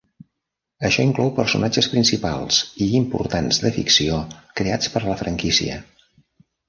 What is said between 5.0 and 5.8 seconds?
a la franquícia.